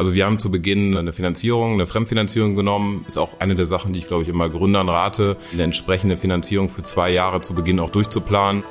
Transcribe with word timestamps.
Also 0.00 0.14
wir 0.14 0.24
haben 0.24 0.38
zu 0.38 0.50
Beginn 0.50 0.96
eine 0.96 1.12
Finanzierung, 1.12 1.74
eine 1.74 1.86
Fremdfinanzierung 1.86 2.54
genommen. 2.54 3.04
Ist 3.06 3.18
auch 3.18 3.38
eine 3.38 3.54
der 3.54 3.66
Sachen, 3.66 3.92
die 3.92 3.98
ich 3.98 4.08
glaube 4.08 4.22
ich 4.22 4.30
immer 4.30 4.48
Gründern 4.48 4.88
rate, 4.88 5.36
eine 5.52 5.64
entsprechende 5.64 6.16
Finanzierung 6.16 6.70
für 6.70 6.82
zwei 6.82 7.10
Jahre 7.10 7.42
zu 7.42 7.54
Beginn 7.54 7.78
auch 7.78 7.90
durchzuplanen. 7.90 8.64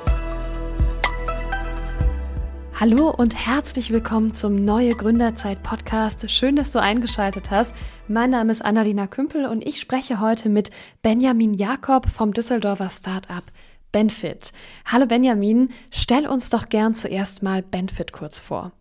Hallo 2.80 3.14
und 3.16 3.46
herzlich 3.46 3.92
willkommen 3.92 4.34
zum 4.34 4.64
Neue 4.64 4.96
Gründerzeit 4.96 5.62
Podcast. 5.62 6.28
Schön, 6.28 6.56
dass 6.56 6.72
du 6.72 6.80
eingeschaltet 6.80 7.52
hast. 7.52 7.76
Mein 8.08 8.30
Name 8.30 8.50
ist 8.50 8.64
Annalena 8.64 9.06
Kümpel 9.06 9.46
und 9.46 9.64
ich 9.64 9.78
spreche 9.78 10.18
heute 10.18 10.48
mit 10.48 10.72
Benjamin 11.00 11.54
Jakob 11.54 12.10
vom 12.10 12.32
Düsseldorfer 12.32 12.90
Startup 12.90 13.44
Benfit. 13.92 14.52
Hallo 14.84 15.06
Benjamin, 15.06 15.68
stell 15.92 16.26
uns 16.26 16.50
doch 16.50 16.68
gern 16.68 16.96
zuerst 16.96 17.44
mal 17.44 17.62
Benfit 17.62 18.10
kurz 18.10 18.40
vor. 18.40 18.72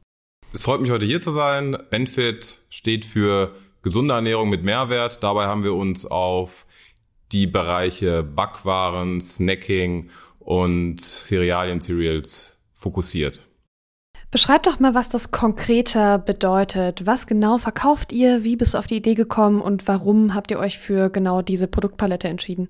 Es 0.52 0.64
freut 0.64 0.82
mich 0.82 0.90
heute 0.90 1.06
hier 1.06 1.22
zu 1.22 1.30
sein. 1.30 1.78
Benfit 1.92 2.62
steht 2.72 3.06
für 3.06 3.54
gesunde 3.84 4.16
Ernährung 4.16 4.50
mit 4.50 4.64
Mehrwert. 4.64 5.24
Dabei 5.24 5.46
haben 5.46 5.64
wir 5.64 5.76
uns 5.76 6.08
auf 6.08 6.66
die 7.32 7.46
Bereiche 7.46 8.24
Backwaren, 8.24 9.22
Snacking 9.22 10.10
und 10.40 11.02
Cerealien, 11.02 11.82
Cereals 11.82 12.58
fokussiert. 12.74 13.48
Beschreib 14.32 14.64
doch 14.64 14.80
mal, 14.80 14.96
was 14.96 15.10
das 15.10 15.30
konkreter 15.30 16.18
bedeutet. 16.18 17.06
Was 17.06 17.28
genau 17.28 17.60
verkauft 17.60 18.12
ihr? 18.12 18.44
Wie 18.44 18.56
bist 18.56 18.74
du 18.74 18.80
auf 18.80 18.88
die 18.88 18.98
Idee 18.98 19.16
gekommen 19.16 19.62
und 19.62 19.88
warum 19.88 20.34
habt 20.34 20.50
ihr 20.50 20.58
euch 20.58 20.80
für 20.80 21.12
genau 21.12 21.44
diese 21.44 21.68
Produktpalette 21.68 22.28
entschieden? 22.28 22.70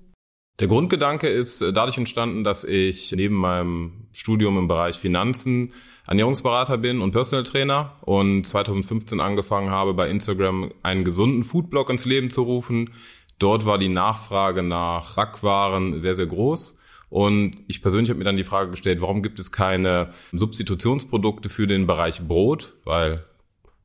Der 0.60 0.68
Grundgedanke 0.68 1.26
ist 1.26 1.62
dadurch 1.62 1.96
entstanden, 1.96 2.44
dass 2.44 2.64
ich 2.64 3.12
neben 3.12 3.34
meinem 3.34 3.92
Studium 4.12 4.58
im 4.58 4.68
Bereich 4.68 4.98
Finanzen 4.98 5.72
Ernährungsberater 6.06 6.76
bin 6.76 7.00
und 7.00 7.12
Personal 7.12 7.44
Trainer 7.44 7.96
und 8.02 8.46
2015 8.46 9.20
angefangen 9.20 9.70
habe, 9.70 9.94
bei 9.94 10.10
Instagram 10.10 10.70
einen 10.82 11.04
gesunden 11.04 11.44
Foodblog 11.44 11.88
ins 11.88 12.04
Leben 12.04 12.28
zu 12.28 12.42
rufen. 12.42 12.90
Dort 13.38 13.64
war 13.64 13.78
die 13.78 13.88
Nachfrage 13.88 14.62
nach 14.62 15.16
Backwaren 15.16 15.98
sehr, 15.98 16.14
sehr 16.14 16.26
groß. 16.26 16.76
Und 17.08 17.52
ich 17.66 17.80
persönlich 17.80 18.10
habe 18.10 18.18
mir 18.18 18.24
dann 18.24 18.36
die 18.36 18.44
Frage 18.44 18.70
gestellt, 18.70 19.00
warum 19.00 19.22
gibt 19.22 19.38
es 19.38 19.52
keine 19.52 20.10
Substitutionsprodukte 20.32 21.48
für 21.48 21.68
den 21.68 21.86
Bereich 21.86 22.20
Brot? 22.20 22.74
Weil 22.84 23.24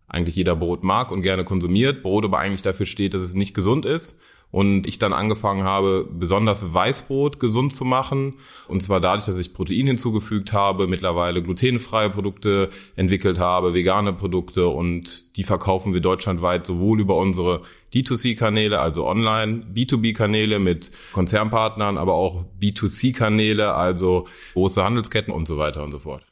eigentlich 0.09 0.35
jeder 0.35 0.57
Brot 0.57 0.83
mag 0.83 1.09
und 1.09 1.21
gerne 1.21 1.45
konsumiert. 1.45 2.03
Brot 2.03 2.25
aber 2.25 2.39
eigentlich 2.39 2.63
dafür 2.63 2.85
steht, 2.85 3.13
dass 3.13 3.21
es 3.21 3.33
nicht 3.33 3.53
gesund 3.53 3.85
ist 3.85 4.19
und 4.55 4.87
ich 4.87 4.99
dann 4.99 5.11
angefangen 5.11 5.65
habe, 5.65 6.07
besonders 6.09 6.73
Weißbrot 6.73 7.41
gesund 7.41 7.73
zu 7.73 7.83
machen. 7.83 8.35
Und 8.69 8.81
zwar 8.81 9.01
dadurch, 9.01 9.25
dass 9.25 9.37
ich 9.37 9.53
Protein 9.53 9.85
hinzugefügt 9.85 10.53
habe, 10.53 10.87
mittlerweile 10.87 11.43
glutenfreie 11.43 12.09
Produkte 12.09 12.69
entwickelt 12.95 13.37
habe, 13.37 13.73
vegane 13.73 14.13
Produkte 14.13 14.69
und 14.69 15.35
die 15.35 15.43
verkaufen 15.43 15.93
wir 15.93 15.99
deutschlandweit 15.99 16.65
sowohl 16.65 17.01
über 17.01 17.17
unsere 17.17 17.63
D2C-Kanäle, 17.93 18.79
also 18.79 19.05
online, 19.05 19.65
B2B-Kanäle 19.73 20.59
mit 20.59 20.89
Konzernpartnern, 21.11 21.97
aber 21.97 22.13
auch 22.13 22.45
B2C-Kanäle, 22.57 23.73
also 23.73 24.25
große 24.53 24.81
Handelsketten 24.81 25.33
und 25.33 25.49
so 25.49 25.57
weiter 25.57 25.83
und 25.83 25.91
so 25.91 25.99
fort. 25.99 26.23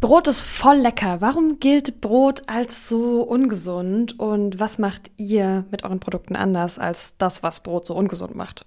Brot 0.00 0.26
ist 0.26 0.42
voll 0.42 0.76
lecker. 0.76 1.20
Warum 1.20 1.60
gilt 1.60 2.00
Brot 2.00 2.42
als 2.46 2.88
so 2.88 3.22
ungesund? 3.22 4.18
Und 4.18 4.58
was 4.58 4.78
macht 4.78 5.10
ihr 5.16 5.64
mit 5.70 5.84
euren 5.84 6.00
Produkten 6.00 6.34
anders 6.34 6.78
als 6.78 7.16
das, 7.18 7.42
was 7.42 7.62
Brot 7.62 7.86
so 7.86 7.94
ungesund 7.94 8.34
macht? 8.34 8.66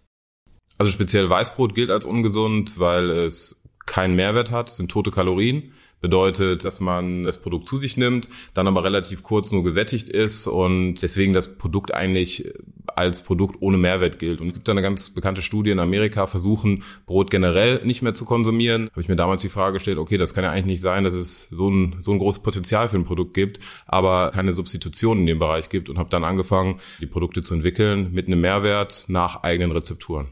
Also 0.78 0.92
speziell 0.92 1.30
Weißbrot 1.30 1.76
gilt 1.76 1.90
als 1.90 2.06
ungesund, 2.06 2.80
weil 2.80 3.10
es 3.10 3.62
keinen 3.86 4.16
Mehrwert 4.16 4.52
hat, 4.52 4.70
es 4.70 4.78
sind 4.78 4.92
tote 4.92 5.12
Kalorien 5.12 5.74
bedeutet, 6.06 6.64
dass 6.64 6.80
man 6.80 7.24
das 7.24 7.40
Produkt 7.40 7.68
zu 7.68 7.78
sich 7.78 7.98
nimmt, 7.98 8.30
dann 8.54 8.68
aber 8.68 8.84
relativ 8.84 9.24
kurz 9.24 9.52
nur 9.52 9.64
gesättigt 9.64 10.08
ist 10.08 10.46
und 10.46 11.02
deswegen 11.02 11.34
das 11.34 11.58
Produkt 11.58 11.96
eigentlich 11.96 12.54
als 12.86 13.24
Produkt 13.24 13.60
ohne 13.60 13.78
Mehrwert 13.78 14.20
gilt. 14.20 14.40
Und 14.40 14.46
es 14.46 14.54
gibt 14.54 14.68
da 14.68 14.72
eine 14.72 14.84
ganz 14.84 15.10
bekannte 15.10 15.42
Studie 15.42 15.72
in 15.72 15.80
Amerika, 15.80 16.28
versuchen 16.28 16.84
Brot 17.08 17.32
generell 17.32 17.84
nicht 17.84 18.04
mehr 18.04 18.14
zu 18.14 18.24
konsumieren. 18.24 18.90
Habe 18.92 19.02
ich 19.02 19.10
mir 19.10 19.16
damals 19.16 19.42
die 19.42 19.50
Frage 19.50 19.74
gestellt, 19.74 19.98
okay, 19.98 20.20
das 20.20 20.36
kann 20.36 20.44
ja 20.44 20.52
eigentlich 20.52 20.66
nicht 20.66 20.82
sein, 20.82 21.04
dass 21.04 21.16
es 21.16 21.48
so 21.50 21.70
ein, 21.70 21.98
so 22.02 22.12
ein 22.12 22.20
großes 22.20 22.44
Potenzial 22.44 22.88
für 22.88 22.98
ein 22.98 23.06
Produkt 23.06 23.34
gibt, 23.34 23.58
aber 23.88 24.30
keine 24.30 24.54
Substitution 24.54 25.22
in 25.22 25.26
dem 25.26 25.40
Bereich 25.40 25.70
gibt 25.70 25.90
und 25.90 25.98
habe 25.98 26.10
dann 26.12 26.24
angefangen, 26.24 26.80
die 27.02 27.08
Produkte 27.08 27.42
zu 27.42 27.56
entwickeln 27.56 28.12
mit 28.12 28.28
einem 28.28 28.42
Mehrwert 28.42 29.06
nach 29.08 29.42
eigenen 29.42 29.72
Rezepturen. 29.72 30.28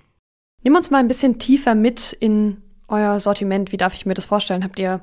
Nimm 0.63 0.75
uns 0.75 0.91
mal 0.91 0.99
ein 0.99 1.07
bisschen 1.07 1.39
tiefer 1.39 1.73
mit 1.73 2.13
in 2.13 2.57
euer 2.87 3.19
Sortiment. 3.19 3.71
Wie 3.71 3.77
darf 3.77 3.93
ich 3.95 4.05
mir 4.05 4.13
das 4.13 4.25
vorstellen? 4.25 4.63
Habt 4.63 4.79
ihr 4.79 5.01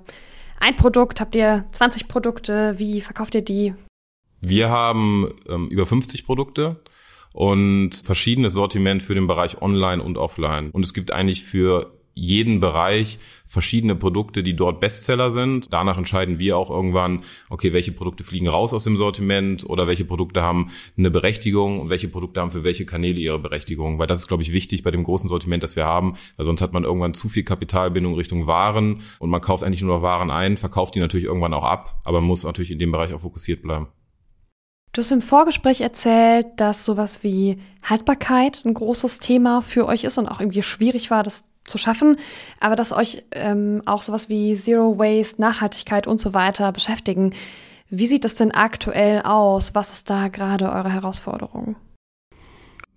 ein 0.61 0.77
Produkt? 0.77 1.21
Habt 1.21 1.35
ihr 1.35 1.65
20 1.73 2.07
Produkte? 2.07 2.75
Wie 2.79 3.01
verkauft 3.01 3.35
ihr 3.35 3.43
die? 3.43 3.75
Wir 4.41 4.71
haben 4.71 5.35
ähm, 5.49 5.69
über 5.69 5.85
50 5.85 6.25
Produkte 6.25 6.83
und 7.33 7.95
verschiedenes 7.95 8.53
Sortiment 8.53 9.03
für 9.03 9.15
den 9.15 9.27
Bereich 9.27 9.61
Online 9.61 10.03
und 10.03 10.17
Offline. 10.17 10.71
Und 10.71 10.83
es 10.83 10.95
gibt 10.95 11.13
eigentlich 11.13 11.45
für 11.45 12.00
jeden 12.21 12.61
Bereich 12.61 13.19
verschiedene 13.47 13.97
Produkte, 13.97 14.43
die 14.43 14.55
dort 14.55 14.79
Bestseller 14.79 15.33
sind. 15.33 15.73
Danach 15.73 15.97
entscheiden 15.97 16.39
wir 16.39 16.57
auch 16.59 16.71
irgendwann, 16.71 17.23
okay, 17.49 17.73
welche 17.73 17.93
Produkte 17.93 18.25
fliegen 18.25 18.47
raus 18.47 18.75
aus 18.75 18.85
dem 18.85 18.97
Sortiment 18.97 19.65
oder 19.65 19.87
welche 19.87 20.05
Produkte 20.05 20.43
haben 20.43 20.71
eine 20.97 21.11
Berechtigung 21.11 21.81
und 21.81 21.89
welche 21.89 22.09
Produkte 22.09 22.41
haben 22.41 22.51
für 22.51 22.63
welche 22.63 22.85
Kanäle 22.85 23.19
ihre 23.19 23.39
Berechtigung. 23.39 23.99
Weil 23.99 24.07
das 24.07 24.21
ist, 24.21 24.29
glaube 24.29 24.43
ich, 24.43 24.53
wichtig 24.53 24.83
bei 24.83 24.91
dem 24.91 25.03
großen 25.03 25.29
Sortiment, 25.29 25.63
das 25.63 25.77
wir 25.77 25.87
haben, 25.87 26.15
weil 26.37 26.45
sonst 26.45 26.61
hat 26.61 26.75
man 26.75 26.85
irgendwann 26.85 27.15
zu 27.15 27.29
viel 27.29 27.43
Kapitalbindung 27.43 28.15
Richtung 28.15 28.47
Waren 28.47 28.99
und 29.19 29.31
man 29.31 29.41
kauft 29.41 29.65
eigentlich 29.65 29.83
nur 29.83 29.97
noch 29.97 30.03
Waren 30.03 30.31
ein, 30.31 30.59
verkauft 30.59 30.95
die 30.95 31.01
natürlich 31.01 31.27
irgendwann 31.27 31.55
auch 31.55 31.65
ab, 31.65 32.01
aber 32.05 32.21
muss 32.21 32.45
natürlich 32.45 32.71
in 32.71 32.79
dem 32.79 32.93
Bereich 32.93 33.15
auch 33.15 33.21
fokussiert 33.21 33.63
bleiben. 33.63 33.89
Du 34.93 35.01
hast 35.01 35.13
im 35.13 35.23
Vorgespräch 35.23 35.81
erzählt, 35.83 36.47
dass 36.57 36.85
sowas 36.85 37.23
wie 37.23 37.59
Haltbarkeit 37.83 38.65
ein 38.65 38.75
großes 38.75 39.21
Thema 39.21 39.63
für 39.63 39.87
euch 39.87 40.03
ist 40.03 40.19
und 40.19 40.27
auch 40.27 40.41
irgendwie 40.41 40.63
schwierig 40.63 41.13
war, 41.13 41.23
das 41.23 41.45
zu 41.71 41.79
schaffen, 41.79 42.17
aber 42.61 42.77
dass 42.77 42.93
euch 42.93 43.25
ähm, 43.33 43.83
auch 43.87 44.03
sowas 44.03 44.29
wie 44.29 44.55
Zero 44.55 44.99
Waste, 44.99 45.41
Nachhaltigkeit 45.41 46.07
und 46.07 46.21
so 46.21 46.35
weiter 46.35 46.73
beschäftigen. 46.73 47.33
Wie 47.89 48.07
sieht 48.07 48.25
das 48.25 48.35
denn 48.35 48.53
aktuell 48.53 49.23
aus? 49.23 49.75
Was 49.75 49.93
ist 49.93 50.11
da 50.11 50.29
gerade 50.29 50.71
eure 50.71 50.93
Herausforderung? 50.93 51.77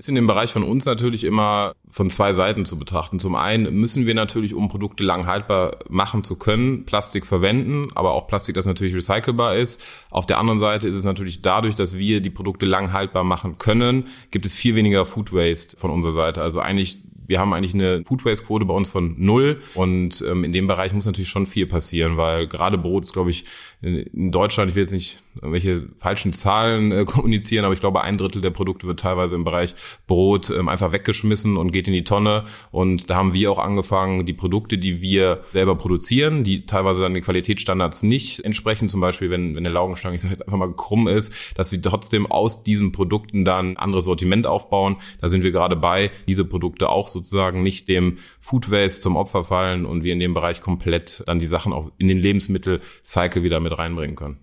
ist 0.04 0.10
in 0.10 0.16
dem 0.16 0.28
Bereich 0.28 0.52
von 0.52 0.64
uns 0.64 0.86
natürlich 0.86 1.24
immer 1.24 1.74
von 1.88 2.10
zwei 2.10 2.34
Seiten 2.34 2.66
zu 2.66 2.78
betrachten. 2.78 3.20
Zum 3.20 3.36
einen 3.36 3.74
müssen 3.74 4.06
wir 4.06 4.14
natürlich, 4.14 4.54
um 4.54 4.68
Produkte 4.68 5.04
lang 5.04 5.28
haltbar 5.28 5.80
machen 5.88 6.26
zu 6.26 6.36
können, 6.36 6.86
Plastik 6.86 7.26
verwenden, 7.26 7.88
aber 7.96 8.12
auch 8.12 8.28
Plastik, 8.28 8.56
das 8.56 8.66
natürlich 8.66 8.94
recycelbar 8.94 9.56
ist. 9.56 9.82
Auf 10.10 10.26
der 10.26 10.40
anderen 10.40 10.60
Seite 10.60 10.90
ist 10.90 10.98
es 10.98 11.06
natürlich 11.06 11.42
dadurch, 11.42 11.76
dass 11.76 11.98
wir 11.98 12.20
die 12.20 12.32
Produkte 12.32 12.66
lang 12.66 12.92
haltbar 12.92 13.24
machen 13.24 13.58
können, 13.60 14.06
gibt 14.32 14.46
es 14.46 14.56
viel 14.56 14.76
weniger 14.76 15.06
Food 15.06 15.32
Waste 15.32 15.78
von 15.78 15.90
unserer 15.90 16.14
Seite. 16.14 16.42
Also 16.42 16.60
eigentlich 16.60 16.98
wir 17.28 17.40
haben 17.40 17.54
eigentlich 17.54 17.74
eine 17.74 18.04
Food 18.06 18.26
Waste 18.26 18.46
Quote 18.46 18.66
bei 18.66 18.74
uns 18.74 18.90
von 18.90 19.16
null 19.18 19.60
und 19.76 20.24
ähm, 20.28 20.44
in 20.44 20.54
dem 20.54 20.68
Bereich 20.68 20.94
muss 20.94 21.06
natürlich 21.06 21.30
schon 21.30 21.46
viel 21.46 21.66
passieren, 21.66 22.18
weil 22.18 22.48
gerade 22.48 22.78
Brot 22.78 23.06
ist, 23.06 23.14
glaube 23.14 23.30
ich, 23.30 23.46
in 23.84 24.32
Deutschland, 24.32 24.70
ich 24.70 24.76
will 24.76 24.84
jetzt 24.84 24.94
nicht 24.94 25.22
irgendwelche 25.36 25.90
falschen 25.98 26.32
Zahlen 26.32 26.92
äh, 26.92 27.06
kommunizieren, 27.06 27.66
aber 27.66 27.74
ich 27.74 27.82
glaube, 27.82 28.02
ein 28.02 28.18
Drittel 28.18 28.42
der 28.42 28.50
Produkte 28.50 28.88
wird 28.88 29.02
teilweise 29.02 29.36
im 29.36 29.44
Bereich 29.44 29.76
Brot 30.08 30.50
ähm, 30.50 30.70
einfach 30.70 30.94
weggeschmissen 30.94 31.58
und 31.58 31.72
geht 31.72 31.88
in 31.88 31.94
die 31.94 32.06
Tonne. 32.06 32.46
Und 32.72 33.10
da 33.10 33.16
haben 33.16 33.34
wir 33.34 33.52
auch 33.52 33.60
angefangen, 33.60 34.26
die 34.26 34.34
Produkte, 34.34 34.78
die 34.78 35.02
wir 35.02 35.42
selber 35.52 35.76
produzieren, 35.76 36.44
die 36.46 36.66
teilweise 36.66 37.02
dann 37.02 37.14
den 37.14 37.24
Qualitätsstandards 37.24 38.04
nicht 38.04 38.40
entsprechen, 38.40 38.88
zum 38.88 39.02
Beispiel, 39.02 39.30
wenn, 39.30 39.56
wenn 39.56 39.64
der 39.64 39.74
Laugenstange, 39.74 40.16
ich 40.16 40.22
sage 40.22 40.34
jetzt 40.34 40.48
einfach 40.48 40.58
mal 40.58 40.72
krumm 40.74 41.10
ist, 41.10 41.34
dass 41.56 41.72
wir 41.74 41.82
trotzdem 41.82 42.26
aus 42.26 42.64
diesen 42.64 42.94
Produkten 42.94 43.44
dann 43.44 43.76
anderes 43.76 44.06
Sortiment 44.06 44.48
aufbauen. 44.48 44.96
Da 45.20 45.30
sind 45.30 45.44
wir 45.44 45.52
gerade 45.52 45.76
bei, 45.76 46.12
diese 46.28 46.46
Produkte 46.46 46.88
auch 46.90 47.10
sozusagen 47.14 47.64
nicht 47.64 47.88
dem 47.88 48.18
Food 48.40 48.70
Waste 48.72 49.02
zum 49.02 49.16
Opfer 49.16 49.46
fallen 49.46 49.86
und 49.86 50.04
wir 50.04 50.14
in 50.14 50.20
dem 50.20 50.34
Bereich 50.34 50.60
komplett 50.60 51.24
dann 51.28 51.40
die 51.40 51.46
Sachen 51.46 51.72
auch 51.72 51.92
in 51.98 52.08
den 52.08 52.18
Lebensmittel-Cycle 52.18 53.44
wieder 53.44 53.60
mit 53.60 53.78
reinbringen 53.78 54.16
können. 54.16 54.40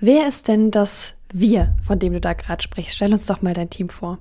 Wer 0.00 0.28
ist 0.28 0.48
denn 0.48 0.70
das 0.70 1.16
Wir, 1.32 1.74
von 1.82 1.98
dem 1.98 2.12
du 2.12 2.20
da 2.20 2.34
gerade 2.34 2.62
sprichst? 2.62 2.96
Stell 2.96 3.12
uns 3.12 3.26
doch 3.26 3.42
mal 3.42 3.54
dein 3.54 3.70
Team 3.70 3.88
vor. 3.88 4.18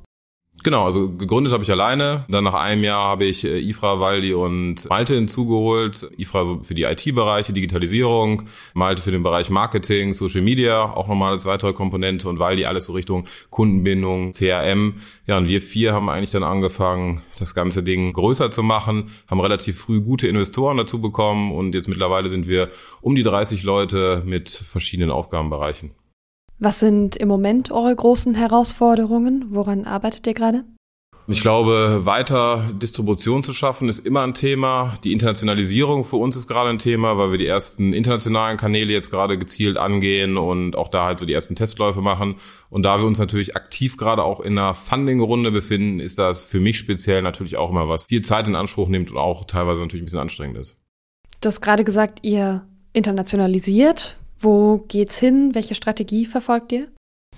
Genau, 0.64 0.86
also 0.86 1.10
gegründet 1.10 1.52
habe 1.52 1.64
ich 1.64 1.72
alleine. 1.72 2.24
Dann 2.30 2.46
nach 2.46 2.54
einem 2.54 2.86
Jahr 2.86 3.04
habe 3.04 3.26
ich 3.26 3.44
äh, 3.44 3.60
Ifra, 3.60 4.00
Waldi 4.00 4.34
und 4.34 4.90
Malte 4.90 5.14
hinzugeholt. 5.14 6.10
Ifra 6.18 6.60
für 6.62 6.74
die 6.74 6.84
IT-Bereiche, 6.84 7.52
Digitalisierung, 7.52 8.44
Malte 8.74 9.02
für 9.02 9.12
den 9.12 9.24
Bereich 9.24 9.50
Marketing, 9.50 10.14
Social 10.14 10.42
Media, 10.42 10.84
auch 10.84 11.10
nochmal 11.10 11.34
als 11.34 11.46
weitere 11.46 11.74
Komponente 11.74 12.30
und 12.30 12.40
Waldi 12.40 12.64
alles 12.66 12.86
so 12.86 12.94
Richtung 12.94 13.26
Kundenbindung, 13.50 14.32
CRM. 14.32 14.96
Ja, 15.28 15.38
und 15.38 15.50
wir 15.50 15.60
vier 15.60 15.92
haben 15.92 16.10
eigentlich 16.10 16.32
dann 16.32 16.44
angefangen, 16.44 17.22
das 17.38 17.54
ganze 17.54 17.84
Ding 17.84 18.14
größer 18.14 18.50
zu 18.50 18.64
machen, 18.64 19.10
haben 19.28 19.42
relativ 19.42 19.78
früh 19.78 20.00
gute 20.00 20.30
Investoren 20.30 20.78
dazu 20.78 21.02
bekommen 21.02 21.52
und 21.52 21.76
jetzt 21.76 21.90
mittlerweile 21.90 22.30
sind 22.30 22.48
wir 22.48 22.70
um 23.02 23.16
die 23.16 23.24
30 23.24 23.64
Leute 23.64 24.24
mit 24.26 24.50
verschiedenen 24.50 25.12
Aufgabenbereichen. 25.12 25.92
Was 26.60 26.80
sind 26.80 27.16
im 27.16 27.28
Moment 27.28 27.72
eure 27.72 27.96
großen 27.96 28.36
Herausforderungen? 28.36 29.48
Woran 29.50 29.86
arbeitet 29.86 30.28
ihr 30.28 30.34
gerade? 30.34 30.64
Ich 31.26 31.42
glaube, 31.42 32.02
weiter 32.04 32.70
Distribution 32.74 33.44
zu 33.44 33.54
schaffen 33.54 33.88
ist 33.88 34.06
immer 34.06 34.24
ein 34.24 34.34
Thema. 34.34 34.94
Die 35.06 35.14
Internationalisierung 35.14 36.04
für 36.04 36.18
uns 36.18 36.36
ist 36.36 36.50
gerade 36.50 36.70
ein 36.70 36.80
Thema, 36.80 37.18
weil 37.18 37.32
wir 37.32 37.38
die 37.38 37.48
ersten 37.48 37.94
internationalen 37.94 38.58
Kanäle 38.58 38.92
jetzt 38.92 39.10
gerade 39.10 39.38
gezielt 39.38 39.78
angehen 39.78 40.36
und 40.36 40.76
auch 40.76 40.90
da 40.90 41.06
halt 41.06 41.20
so 41.20 41.26
die 41.26 41.32
ersten 41.32 41.56
Testläufe 41.56 42.02
machen. 42.02 42.36
Und 42.70 42.84
da 42.84 43.00
wir 43.00 43.06
uns 43.06 43.20
natürlich 43.20 43.56
aktiv 43.56 43.96
gerade 43.96 44.22
auch 44.22 44.42
in 44.42 44.58
einer 44.58 44.74
Funding-Runde 44.74 45.52
befinden, 45.52 46.02
ist 46.02 46.20
das 46.20 46.44
für 46.44 46.60
mich 46.60 46.78
speziell 46.78 47.22
natürlich 47.22 47.56
auch 47.56 47.70
immer 47.70 47.88
was 47.88 48.06
viel 48.08 48.22
Zeit 48.22 48.46
in 48.48 48.58
Anspruch 48.58 48.90
nimmt 48.90 49.10
und 49.10 49.18
auch 49.18 49.46
teilweise 49.46 49.80
natürlich 49.80 50.04
ein 50.04 50.06
bisschen 50.06 50.20
anstrengend 50.20 50.58
ist. 50.58 50.78
Du 51.40 51.48
hast 51.48 51.62
gerade 51.62 51.86
gesagt, 51.86 52.20
ihr 52.24 52.68
internationalisiert. 52.92 54.18
Wo 54.40 54.86
geht's 54.88 55.20
hin? 55.20 55.52
Welche 55.54 55.76
Strategie 55.76 56.26
verfolgt 56.26 56.72
ihr? 56.72 56.88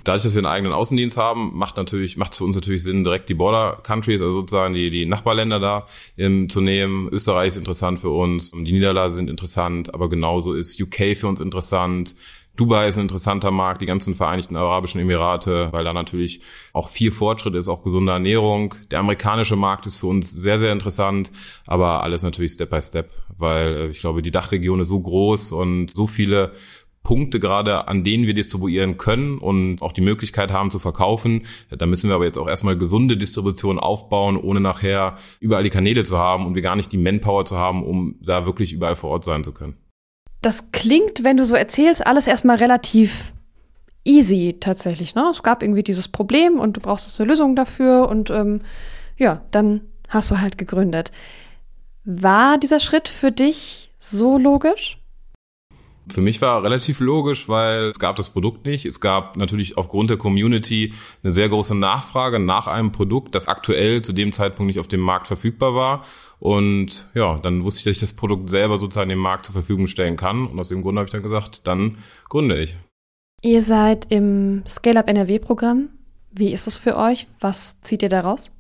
Dadurch, 0.06 0.22
dass 0.22 0.36
wir 0.36 0.40
einen 0.40 0.54
eigenen 0.54 0.74
Außendienst 0.74 1.18
haben, 1.18 1.58
macht 1.58 1.78
natürlich, 1.78 2.16
macht 2.16 2.36
für 2.36 2.44
uns 2.44 2.56
natürlich 2.56 2.84
Sinn, 2.84 3.04
direkt 3.04 3.28
die 3.28 3.34
Border 3.34 3.80
Countries, 3.82 4.22
also 4.22 4.36
sozusagen 4.36 4.76
die, 4.76 4.92
die 4.92 5.08
Nachbarländer 5.08 5.60
da 5.60 5.88
ähm, 6.16 6.48
zu 6.48 6.62
nehmen. 6.62 7.10
Österreich 7.12 7.50
ist 7.50 7.58
interessant 7.58 8.00
für 8.00 8.12
uns, 8.12 8.52
die 8.52 8.72
Niederlande 8.72 9.14
sind 9.14 9.32
interessant, 9.32 9.96
aber 9.96 10.08
genauso 10.08 10.54
ist 10.54 10.80
UK 10.80 11.18
für 11.18 11.28
uns 11.28 11.42
interessant. 11.42 12.16
Dubai 12.56 12.88
ist 12.88 12.98
ein 12.98 13.02
interessanter 13.02 13.52
Markt, 13.52 13.82
die 13.82 13.86
ganzen 13.86 14.16
Vereinigten 14.16 14.56
Arabischen 14.56 15.02
Emirate, 15.02 15.70
weil 15.74 15.84
da 15.84 15.92
natürlich 15.92 16.42
auch 16.72 16.88
viel 16.88 17.12
Fortschritt 17.12 17.56
ist, 17.56 17.68
auch 17.68 17.84
gesunde 17.84 18.14
Ernährung. 18.14 18.76
Der 18.92 19.00
amerikanische 19.00 19.56
Markt 19.56 19.86
ist 19.88 19.98
für 19.98 20.08
uns 20.08 20.32
sehr, 20.32 20.60
sehr 20.60 20.72
interessant, 20.72 21.32
aber 21.68 22.04
alles 22.04 22.24
natürlich 22.24 22.54
Step 22.54 22.70
by 22.70 22.82
Step, 22.82 23.10
weil 23.38 23.76
äh, 23.76 23.88
ich 23.88 24.00
glaube, 24.00 24.22
die 24.22 24.32
Dachregion 24.32 24.80
ist 24.80 24.88
so 24.88 25.00
groß 25.00 25.52
und 25.52 25.92
so 25.92 26.08
viele 26.08 26.54
Punkte 27.06 27.40
gerade, 27.40 27.88
an 27.88 28.04
denen 28.04 28.28
wir 28.28 28.34
distribuieren 28.34 28.98
können 28.98 29.38
und 29.38 29.82
auch 29.82 29.94
die 29.94 30.02
Möglichkeit 30.02 30.52
haben 30.52 30.70
zu 30.70 30.80
verkaufen. 30.80 31.44
Da 31.70 31.86
müssen 31.86 32.10
wir 32.10 32.16
aber 32.16 32.26
jetzt 32.26 32.38
auch 32.38 32.50
erstmal 32.50 32.78
gesunde 32.78 33.16
Distribution 33.16 33.80
aufbauen, 33.80 34.36
ohne 34.36 34.60
nachher 34.60 35.16
überall 35.40 35.64
die 35.64 35.70
Kanäle 35.70 36.04
zu 36.04 36.18
haben 36.18 36.46
und 36.46 36.56
wir 36.56 36.62
gar 36.62 36.76
nicht 36.76 36.92
die 36.92 36.98
Manpower 36.98 37.46
zu 37.46 37.58
haben, 37.58 37.86
um 37.86 38.16
da 38.22 38.46
wirklich 38.46 38.74
überall 38.74 38.98
vor 38.98 39.12
Ort 39.12 39.24
sein 39.24 39.46
zu 39.46 39.54
können. 39.54 39.78
Das 40.42 40.72
klingt, 40.74 41.24
wenn 41.24 41.38
du 41.38 41.46
so 41.46 41.56
erzählst, 41.56 42.06
alles 42.06 42.28
erstmal 42.28 42.58
relativ 42.58 43.34
easy 44.04 44.58
tatsächlich. 44.60 45.16
Ne? 45.16 45.26
Es 45.32 45.44
gab 45.44 45.64
irgendwie 45.64 45.84
dieses 45.84 46.08
Problem 46.08 46.60
und 46.60 46.78
du 46.78 46.82
brauchst 46.82 47.20
eine 47.20 47.30
Lösung 47.30 47.56
dafür 47.56 48.10
und 48.10 48.30
ähm, 48.30 48.60
ja, 49.18 49.42
dann 49.52 49.82
hast 50.10 50.30
du 50.32 50.40
halt 50.40 50.58
gegründet. 50.58 51.12
War 52.04 52.58
dieser 52.58 52.80
Schritt 52.80 53.08
für 53.08 53.32
dich 53.32 53.94
so 53.98 54.38
logisch? 54.38 55.00
Für 56.08 56.22
mich 56.22 56.42
war 56.42 56.64
relativ 56.64 57.00
logisch, 57.00 57.50
weil 57.50 57.86
es 57.86 58.00
gab 58.00 58.16
das 58.16 58.30
Produkt 58.30 58.66
nicht. 58.66 58.86
Es 58.86 59.02
gab 59.02 59.38
natürlich 59.38 59.78
aufgrund 59.78 60.12
der 60.12 60.18
Community 60.18 60.94
eine 61.24 61.34
sehr 61.34 61.50
große 61.50 61.76
Nachfrage 61.76 62.40
nach 62.40 62.68
einem 62.68 62.92
Produkt, 62.92 63.34
das 63.34 63.48
aktuell 63.48 64.04
zu 64.04 64.14
dem 64.14 64.32
Zeitpunkt 64.32 64.68
nicht 64.68 64.80
auf 64.80 64.88
dem 64.88 65.00
Markt 65.00 65.28
verfügbar 65.28 65.74
war. 65.74 66.06
Und 66.40 67.10
ja, 67.16 67.40
dann 67.40 67.64
wusste 67.64 67.80
ich, 67.80 67.84
dass 67.86 67.94
ich 67.96 68.00
das 68.02 68.14
Produkt 68.14 68.50
selber 68.50 68.78
sozusagen 68.78 69.10
dem 69.10 69.20
Markt 69.20 69.46
zur 69.46 69.54
Verfügung 69.54 69.88
stellen 69.88 70.16
kann. 70.16 70.48
Und 70.48 70.60
aus 70.60 70.68
dem 70.68 70.84
Grund 70.84 70.98
habe 70.98 71.08
ich 71.08 71.12
dann 71.12 71.24
gesagt, 71.24 71.66
dann 71.66 71.98
gründe 72.30 72.62
ich. 72.62 72.78
Ihr 73.42 73.64
seid 73.64 74.12
im 74.12 74.64
Scale-Up 74.68 75.10
NRW-Programm. 75.10 75.90
Wie 76.32 76.54
ist 76.54 76.68
es 76.68 76.78
für 76.78 76.98
euch? 76.98 77.28
Was 77.40 77.82
zieht 77.82 78.04
ihr 78.04 78.10
daraus? 78.10 78.52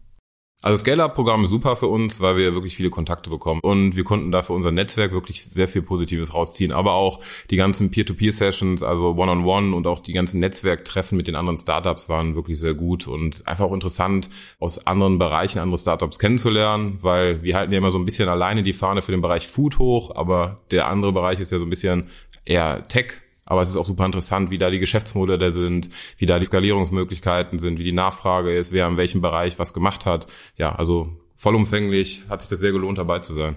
Also 0.65 0.77
Scale-Up-Programm 0.77 1.44
ist 1.44 1.51
super 1.51 1.75
für 1.75 1.85
uns, 1.85 2.21
weil 2.21 2.38
wir 2.38 2.56
wirklich 2.56 2.75
viele 2.75 2.89
Kontakte 2.89 3.29
bekommen 3.29 3.59
und 3.62 3.95
wir 3.95 4.03
konnten 4.03 4.31
da 4.31 4.41
für 4.41 4.53
unser 4.53 4.71
Netzwerk 4.71 5.12
wirklich 5.12 5.44
sehr 5.44 5.67
viel 5.67 5.83
Positives 5.83 6.33
rausziehen. 6.33 6.71
Aber 6.71 6.94
auch 6.94 7.19
die 7.51 7.56
ganzen 7.56 7.91
Peer-to-Peer-Sessions, 7.91 8.81
also 8.81 9.12
One-on-One 9.12 9.44
-on 9.44 9.69
-One 9.69 9.73
und 9.75 9.85
auch 9.85 10.00
die 10.00 10.13
ganzen 10.13 10.39
Netzwerktreffen 10.39 11.17
mit 11.17 11.27
den 11.27 11.35
anderen 11.35 11.59
Startups 11.59 12.09
waren 12.09 12.33
wirklich 12.33 12.59
sehr 12.59 12.73
gut 12.73 13.07
und 13.07 13.47
einfach 13.47 13.65
auch 13.65 13.75
interessant, 13.75 14.27
aus 14.59 14.88
anderen 14.88 15.19
Bereichen 15.19 15.59
andere 15.59 15.77
Startups 15.77 16.17
kennenzulernen, 16.17 16.97
weil 17.03 17.44
wir 17.44 17.56
halten 17.56 17.71
ja 17.71 17.77
immer 17.77 17.91
so 17.91 18.00
ein 18.00 18.06
bisschen 18.06 18.27
alleine 18.27 18.63
die 18.63 18.73
Fahne 18.73 19.03
für 19.03 19.12
den 19.12 19.21
Bereich 19.21 19.45
Food 19.45 19.77
hoch, 19.77 20.15
aber 20.15 20.62
der 20.71 20.88
andere 20.88 21.13
Bereich 21.13 21.39
ist 21.39 21.51
ja 21.51 21.59
so 21.59 21.65
ein 21.65 21.69
bisschen 21.69 22.07
eher 22.44 22.88
Tech 22.88 23.21
aber 23.45 23.62
es 23.62 23.69
ist 23.69 23.77
auch 23.77 23.86
super 23.86 24.06
interessant, 24.06 24.50
wie 24.50 24.57
da 24.57 24.69
die 24.69 24.80
Geschäftsmodelle 24.80 25.51
sind, 25.51 25.89
wie 26.18 26.25
da 26.25 26.39
die 26.39 26.45
Skalierungsmöglichkeiten 26.45 27.59
sind, 27.59 27.80
wie 27.80 27.83
die 27.83 27.92
Nachfrage 27.92 28.56
ist, 28.56 28.71
wer 28.71 28.88
in 28.88 28.97
welchem 28.97 29.21
Bereich 29.21 29.59
was 29.59 29.74
gemacht 29.74 30.06
hat. 30.06 30.27
Ja, 30.57 30.74
also 30.74 31.09
vollumfänglich 31.36 32.24
hat 32.30 32.42
sich 32.42 32.50
das 32.50 32.59
sehr 32.59 32.71
gelohnt, 32.71 32.97
dabei 32.97 33.19
zu 33.19 33.33
sein. 33.33 33.56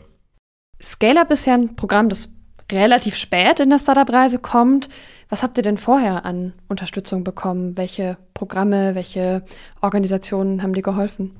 Scale-Up 0.81 1.31
ist 1.31 1.46
ja 1.46 1.55
ein 1.55 1.75
Programm, 1.75 2.08
das 2.08 2.32
relativ 2.70 3.17
spät 3.17 3.61
in 3.61 3.70
der 3.70 3.79
Startup-Reise 3.79 4.38
kommt. 4.38 4.88
Was 5.29 5.43
habt 5.43 5.56
ihr 5.56 5.62
denn 5.62 5.79
vorher 5.79 6.25
an 6.25 6.52
Unterstützung 6.69 7.25
bekommen? 7.25 7.76
Welche 7.76 8.19
Programme, 8.34 8.94
welche 8.94 9.43
Organisationen 9.81 10.62
haben 10.62 10.75
dir 10.75 10.82
geholfen? 10.82 11.34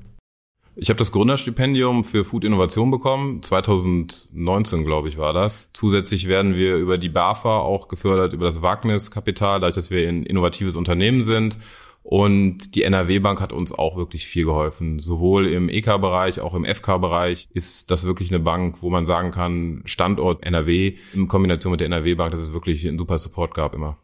Ich 0.81 0.89
habe 0.89 0.97
das 0.97 1.11
Gründerstipendium 1.11 2.05
für 2.05 2.23
Food 2.23 2.45
Innovation 2.45 2.89
bekommen. 2.89 3.43
2019, 3.43 4.85
glaube 4.85 5.09
ich, 5.09 5.17
war 5.17 5.33
das. 5.33 5.71
Zusätzlich 5.73 6.29
werden 6.29 6.55
wir 6.55 6.77
über 6.77 6.97
die 6.97 7.09
BAFA 7.09 7.59
auch 7.59 7.89
gefördert, 7.89 8.31
über 8.31 8.45
das 8.45 8.61
Wagniskapital, 8.61 9.59
dadurch, 9.59 9.75
dass 9.75 9.91
wir 9.91 10.07
ein 10.07 10.23
innovatives 10.23 10.77
Unternehmen 10.77 11.21
sind. 11.23 11.57
Und 12.01 12.75
die 12.75 12.83
NRW 12.83 13.19
Bank 13.19 13.41
hat 13.41 13.51
uns 13.51 13.77
auch 13.77 13.97
wirklich 13.97 14.25
viel 14.25 14.45
geholfen. 14.45 14.99
Sowohl 14.99 15.47
im 15.47 15.67
EK-Bereich, 15.67 16.39
auch 16.39 16.53
im 16.53 16.63
FK-Bereich 16.63 17.49
ist 17.53 17.91
das 17.91 18.05
wirklich 18.05 18.31
eine 18.31 18.39
Bank, 18.39 18.77
wo 18.81 18.89
man 18.89 19.05
sagen 19.05 19.31
kann, 19.31 19.81
Standort 19.83 20.45
NRW 20.45 20.95
in 21.13 21.27
Kombination 21.27 21.71
mit 21.71 21.81
der 21.81 21.87
NRW 21.87 22.15
Bank, 22.15 22.31
dass 22.31 22.39
es 22.39 22.53
wirklich 22.53 22.87
einen 22.87 22.97
super 22.97 23.19
Support 23.19 23.53
gab 23.53 23.75
immer. 23.75 23.97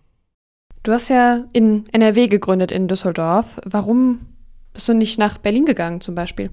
Du 0.84 0.92
hast 0.92 1.08
ja 1.08 1.46
in 1.54 1.86
NRW 1.94 2.28
gegründet, 2.28 2.74
in 2.74 2.90
Düsseldorf. 2.90 3.62
Warum 3.66 4.26
bist 4.74 4.90
du 4.90 4.94
nicht 4.94 5.18
nach 5.18 5.38
Berlin 5.38 5.66
gegangen 5.66 6.02
zum 6.02 6.16
Beispiel? 6.16 6.50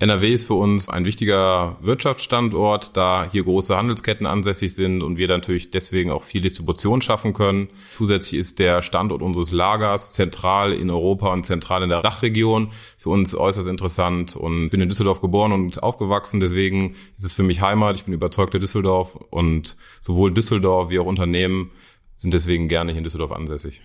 NRW 0.00 0.32
ist 0.32 0.46
für 0.46 0.54
uns 0.54 0.88
ein 0.88 1.04
wichtiger 1.04 1.76
Wirtschaftsstandort, 1.80 2.96
da 2.96 3.28
hier 3.32 3.42
große 3.42 3.76
Handelsketten 3.76 4.26
ansässig 4.26 4.76
sind 4.76 5.02
und 5.02 5.18
wir 5.18 5.26
natürlich 5.26 5.72
deswegen 5.72 6.12
auch 6.12 6.22
viel 6.22 6.40
Distribution 6.40 7.02
schaffen 7.02 7.34
können. 7.34 7.68
Zusätzlich 7.90 8.38
ist 8.38 8.60
der 8.60 8.82
Standort 8.82 9.22
unseres 9.22 9.50
Lagers 9.50 10.12
zentral 10.12 10.72
in 10.72 10.90
Europa 10.90 11.32
und 11.32 11.46
zentral 11.46 11.82
in 11.82 11.88
der 11.88 12.02
Dachregion 12.02 12.68
für 12.96 13.10
uns 13.10 13.34
äußerst 13.34 13.66
interessant 13.66 14.36
und 14.36 14.70
bin 14.70 14.80
in 14.80 14.88
Düsseldorf 14.88 15.20
geboren 15.20 15.50
und 15.50 15.82
aufgewachsen. 15.82 16.38
Deswegen 16.38 16.94
ist 17.16 17.24
es 17.24 17.32
für 17.32 17.42
mich 17.42 17.60
Heimat. 17.60 17.96
Ich 17.96 18.04
bin 18.04 18.14
überzeugter 18.14 18.60
Düsseldorf 18.60 19.16
und 19.30 19.76
sowohl 20.00 20.32
Düsseldorf 20.32 20.90
wie 20.90 21.00
auch 21.00 21.06
Unternehmen 21.06 21.72
sind 22.14 22.32
deswegen 22.32 22.68
gerne 22.68 22.92
hier 22.92 22.98
in 22.98 23.04
Düsseldorf 23.04 23.32
ansässig. 23.32 23.82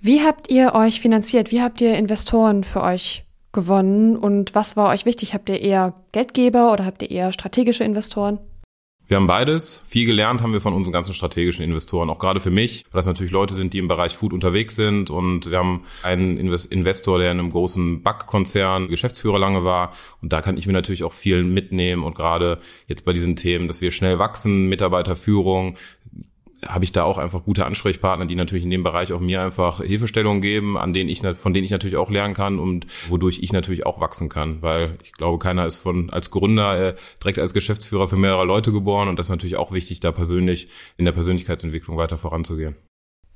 Wie 0.00 0.20
habt 0.20 0.50
ihr 0.50 0.74
euch 0.74 1.00
finanziert? 1.00 1.50
Wie 1.50 1.62
habt 1.62 1.80
ihr 1.80 1.96
Investoren 1.96 2.62
für 2.62 2.82
euch 2.82 3.24
gewonnen 3.52 4.16
und 4.16 4.54
was 4.54 4.76
war 4.76 4.90
euch 4.90 5.04
wichtig? 5.04 5.34
Habt 5.34 5.48
ihr 5.48 5.60
eher 5.60 5.94
Geldgeber 6.12 6.72
oder 6.72 6.84
habt 6.84 7.02
ihr 7.02 7.10
eher 7.10 7.32
strategische 7.32 7.84
Investoren? 7.84 8.38
Wir 9.08 9.16
haben 9.16 9.26
beides. 9.26 9.82
Viel 9.86 10.06
gelernt 10.06 10.40
haben 10.40 10.54
wir 10.54 10.62
von 10.62 10.72
unseren 10.72 10.94
ganzen 10.94 11.12
strategischen 11.12 11.62
Investoren. 11.62 12.08
Auch 12.08 12.18
gerade 12.18 12.40
für 12.40 12.50
mich, 12.50 12.86
weil 12.92 13.00
das 13.00 13.06
natürlich 13.06 13.30
Leute 13.30 13.52
sind, 13.52 13.74
die 13.74 13.78
im 13.78 13.86
Bereich 13.86 14.16
Food 14.16 14.32
unterwegs 14.32 14.74
sind. 14.74 15.10
Und 15.10 15.50
wir 15.50 15.58
haben 15.58 15.84
einen 16.02 16.38
Investor, 16.38 17.18
der 17.18 17.30
in 17.30 17.38
einem 17.38 17.50
großen 17.50 18.02
Backkonzern 18.02 18.88
Geschäftsführer 18.88 19.38
lange 19.38 19.64
war. 19.64 19.92
Und 20.22 20.32
da 20.32 20.40
kann 20.40 20.56
ich 20.56 20.66
mir 20.66 20.72
natürlich 20.72 21.04
auch 21.04 21.12
viel 21.12 21.44
mitnehmen. 21.44 22.04
Und 22.04 22.14
gerade 22.14 22.58
jetzt 22.86 23.04
bei 23.04 23.12
diesen 23.12 23.36
Themen, 23.36 23.68
dass 23.68 23.82
wir 23.82 23.90
schnell 23.90 24.18
wachsen, 24.18 24.70
Mitarbeiterführung, 24.70 25.76
habe 26.66 26.84
ich 26.84 26.92
da 26.92 27.04
auch 27.04 27.18
einfach 27.18 27.44
gute 27.44 27.66
Ansprechpartner, 27.66 28.26
die 28.26 28.34
natürlich 28.34 28.64
in 28.64 28.70
dem 28.70 28.82
Bereich 28.82 29.12
auch 29.12 29.20
mir 29.20 29.42
einfach 29.42 29.82
Hilfestellungen 29.82 30.40
geben, 30.40 30.78
an 30.78 30.92
denen 30.92 31.10
ich, 31.10 31.20
von 31.36 31.54
denen 31.54 31.64
ich 31.64 31.70
natürlich 31.70 31.96
auch 31.96 32.10
lernen 32.10 32.34
kann 32.34 32.58
und 32.58 32.86
wodurch 33.08 33.40
ich 33.42 33.52
natürlich 33.52 33.84
auch 33.84 34.00
wachsen 34.00 34.28
kann, 34.28 34.62
weil 34.62 34.96
ich 35.02 35.12
glaube, 35.12 35.38
keiner 35.38 35.66
ist 35.66 35.76
von, 35.76 36.10
als 36.10 36.30
Gründer 36.30 36.88
äh, 36.88 36.94
direkt 37.22 37.38
als 37.38 37.54
Geschäftsführer 37.54 38.08
für 38.08 38.16
mehrere 38.16 38.44
Leute 38.44 38.72
geboren 38.72 39.08
und 39.08 39.18
das 39.18 39.26
ist 39.26 39.30
natürlich 39.30 39.56
auch 39.56 39.72
wichtig, 39.72 40.00
da 40.00 40.12
persönlich 40.12 40.68
in 40.96 41.04
der 41.04 41.12
Persönlichkeitsentwicklung 41.12 41.96
weiter 41.96 42.16
voranzugehen. 42.16 42.76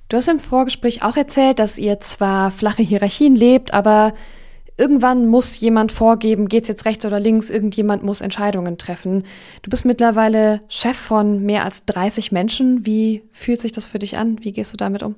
Du 0.08 0.16
hast 0.16 0.28
im 0.28 0.38
Vorgespräch 0.38 1.02
auch 1.02 1.16
erzählt, 1.16 1.58
dass 1.58 1.78
ihr 1.78 1.98
zwar 1.98 2.52
flache 2.52 2.82
Hierarchien 2.82 3.34
lebt, 3.34 3.74
aber 3.74 4.14
irgendwann 4.76 5.26
muss 5.26 5.58
jemand 5.58 5.92
vorgeben, 5.92 6.48
geht's 6.48 6.68
jetzt 6.68 6.84
rechts 6.84 7.04
oder 7.04 7.20
links, 7.20 7.50
irgendjemand 7.50 8.02
muss 8.02 8.20
Entscheidungen 8.20 8.78
treffen. 8.78 9.24
Du 9.62 9.70
bist 9.70 9.84
mittlerweile 9.84 10.60
Chef 10.68 10.96
von 10.96 11.42
mehr 11.42 11.64
als 11.64 11.84
30 11.86 12.32
Menschen. 12.32 12.86
Wie 12.86 13.22
fühlt 13.32 13.60
sich 13.60 13.72
das 13.72 13.86
für 13.86 13.98
dich 13.98 14.16
an? 14.16 14.38
Wie 14.42 14.52
gehst 14.52 14.72
du 14.72 14.76
damit 14.76 15.02
um? 15.02 15.16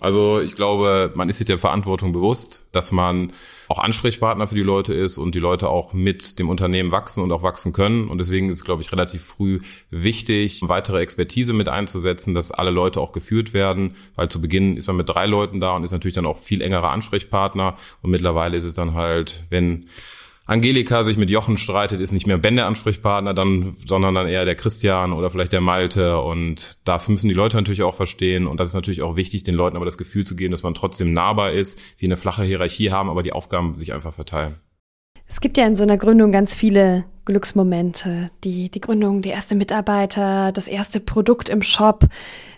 Also 0.00 0.40
ich 0.40 0.54
glaube, 0.54 1.12
man 1.14 1.28
ist 1.28 1.38
sich 1.38 1.46
der 1.46 1.58
Verantwortung 1.58 2.12
bewusst, 2.12 2.66
dass 2.72 2.92
man 2.92 3.32
auch 3.68 3.78
Ansprechpartner 3.78 4.46
für 4.46 4.54
die 4.54 4.62
Leute 4.62 4.94
ist 4.94 5.18
und 5.18 5.34
die 5.34 5.40
Leute 5.40 5.68
auch 5.68 5.92
mit 5.92 6.38
dem 6.38 6.48
Unternehmen 6.48 6.92
wachsen 6.92 7.22
und 7.22 7.32
auch 7.32 7.42
wachsen 7.42 7.72
können. 7.72 8.08
Und 8.08 8.18
deswegen 8.18 8.48
ist, 8.48 8.64
glaube 8.64 8.82
ich, 8.82 8.92
relativ 8.92 9.22
früh 9.24 9.58
wichtig, 9.90 10.62
weitere 10.64 11.00
Expertise 11.00 11.52
mit 11.52 11.68
einzusetzen, 11.68 12.34
dass 12.34 12.50
alle 12.50 12.70
Leute 12.70 13.00
auch 13.00 13.12
geführt 13.12 13.52
werden, 13.52 13.94
weil 14.14 14.28
zu 14.28 14.40
Beginn 14.40 14.76
ist 14.76 14.86
man 14.86 14.96
mit 14.96 15.08
drei 15.08 15.26
Leuten 15.26 15.60
da 15.60 15.72
und 15.72 15.84
ist 15.84 15.92
natürlich 15.92 16.14
dann 16.14 16.26
auch 16.26 16.38
viel 16.38 16.62
engerer 16.62 16.90
Ansprechpartner. 16.90 17.76
Und 18.02 18.10
mittlerweile 18.10 18.56
ist 18.56 18.64
es 18.64 18.74
dann 18.74 18.94
halt, 18.94 19.44
wenn 19.50 19.86
Angelika 20.48 21.04
sich 21.04 21.18
mit 21.18 21.28
Jochen 21.28 21.58
streitet, 21.58 22.00
ist 22.00 22.12
nicht 22.12 22.26
mehr 22.26 22.38
Ben 22.38 22.56
der 22.56 22.66
Ansprechpartner, 22.66 23.34
dann, 23.34 23.76
sondern 23.86 24.14
dann 24.14 24.26
eher 24.26 24.46
der 24.46 24.54
Christian 24.54 25.12
oder 25.12 25.28
vielleicht 25.28 25.52
der 25.52 25.60
Malte. 25.60 26.22
Und 26.22 26.78
das 26.88 27.10
müssen 27.10 27.28
die 27.28 27.34
Leute 27.34 27.58
natürlich 27.58 27.82
auch 27.82 27.94
verstehen. 27.94 28.46
Und 28.46 28.58
das 28.58 28.68
ist 28.68 28.74
natürlich 28.74 29.02
auch 29.02 29.14
wichtig, 29.14 29.42
den 29.42 29.54
Leuten 29.54 29.76
aber 29.76 29.84
das 29.84 29.98
Gefühl 29.98 30.24
zu 30.24 30.36
geben, 30.36 30.52
dass 30.52 30.62
man 30.62 30.72
trotzdem 30.72 31.12
nahbar 31.12 31.52
ist, 31.52 31.78
wie 31.98 32.06
eine 32.06 32.16
flache 32.16 32.44
Hierarchie 32.44 32.90
haben, 32.90 33.10
aber 33.10 33.22
die 33.22 33.34
Aufgaben 33.34 33.76
sich 33.76 33.92
einfach 33.92 34.14
verteilen. 34.14 34.54
Es 35.26 35.42
gibt 35.42 35.58
ja 35.58 35.66
in 35.66 35.76
so 35.76 35.82
einer 35.82 35.98
Gründung 35.98 36.32
ganz 36.32 36.54
viele 36.54 37.04
Glücksmomente. 37.26 38.30
Die, 38.42 38.70
die 38.70 38.80
Gründung, 38.80 39.20
die 39.20 39.28
erste 39.28 39.54
Mitarbeiter, 39.54 40.50
das 40.52 40.66
erste 40.66 40.98
Produkt 40.98 41.50
im 41.50 41.60
Shop. 41.60 42.06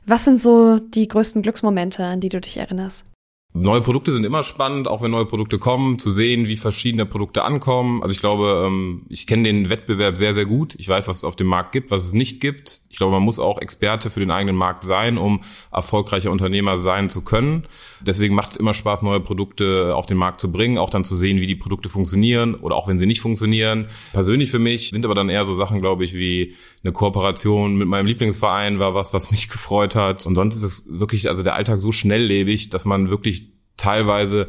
Was 0.07 0.25
sind 0.25 0.41
so 0.41 0.79
die 0.79 1.09
größten 1.09 1.43
Glücksmomente, 1.43 2.05
an 2.05 2.21
die 2.21 2.29
du 2.29 2.41
dich 2.41 2.57
erinnerst? 2.57 3.05
Neue 3.53 3.81
Produkte 3.81 4.13
sind 4.13 4.23
immer 4.23 4.45
spannend, 4.45 4.87
auch 4.87 5.03
wenn 5.03 5.11
neue 5.11 5.27
Produkte 5.27 5.59
kommen, 5.59 5.99
zu 5.99 6.09
sehen, 6.09 6.47
wie 6.47 6.57
verschiedene 6.57 7.05
Produkte 7.05 7.43
ankommen. 7.43 8.01
Also 8.01 8.13
ich 8.13 8.21
glaube, 8.21 8.65
ähm, 8.69 9.03
ich 9.09 9.27
kenne 9.27 9.43
den 9.43 9.69
Wettbewerb 9.69 10.17
sehr, 10.17 10.35
sehr 10.35 10.47
gut. 10.47 10.77
Ich 10.79 10.89
weiß, 10.89 11.09
was 11.09 11.19
es 11.19 11.25
auf 11.25 11.35
dem 11.35 11.49
Markt 11.49 11.73
gibt, 11.73 11.91
was 11.91 12.05
es 12.05 12.13
nicht 12.13 12.41
gibt. 12.41 12.83
Ich 12.91 12.99
glaube, 12.99 13.13
man 13.13 13.25
muss 13.25 13.41
auch 13.41 13.59
Experte 13.61 14.09
für 14.09 14.21
den 14.21 14.31
eigenen 14.31 14.55
Markt 14.55 14.85
sein, 14.85 15.19
um 15.19 15.41
erfolgreicher 15.73 16.31
Unternehmer 16.31 16.79
sein 16.79 17.11
zu 17.11 17.23
können. 17.23 17.67
Deswegen 18.01 18.37
macht 18.37 18.53
es 18.53 18.57
immer 18.57 18.73
Spaß, 18.73 19.03
neue 19.03 19.19
Produkte 19.19 19.97
auf 19.97 20.07
den 20.07 20.17
Markt 20.17 20.41
zu 20.41 20.53
bringen, 20.53 20.79
auch 20.79 20.91
dann 20.91 21.03
zu 21.03 21.17
sehen, 21.17 21.41
wie 21.41 21.49
die 21.49 21.57
Produkte 21.57 21.89
funktionieren 21.89 22.55
oder 22.55 22.77
auch 22.77 22.87
wenn 22.87 23.01
sie 23.01 23.07
nicht 23.07 23.21
funktionieren. 23.21 23.89
Persönlich 24.13 24.53
für 24.53 24.61
mich 24.61 24.91
sind 24.91 25.05
aber 25.05 25.17
dann 25.17 25.29
eher 25.29 25.45
so 25.45 25.55
Sachen, 25.55 25.81
glaube 25.81 26.05
ich, 26.05 26.15
wie 26.15 26.55
eine 26.85 26.93
Kooperation 26.93 27.75
mit 27.75 27.89
meinem 27.89 28.07
Lieblingsverein 28.07 28.79
war 28.79 28.95
was, 28.95 29.13
was 29.13 29.33
mich 29.33 29.49
gefreut 29.51 29.97
hat. 29.97 30.25
Und 30.25 30.37
sonst 30.37 30.55
ist 30.55 30.63
es 30.63 30.87
wirklich, 30.89 31.29
also 31.29 31.43
der 31.43 31.57
Alltag 31.57 31.81
so 31.81 31.91
schnelllebig, 31.91 32.71
dass 32.71 32.85
man 32.85 33.11
wirklich 33.11 33.40
teilweise 33.81 34.47